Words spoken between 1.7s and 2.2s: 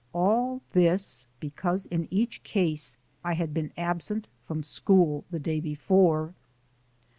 in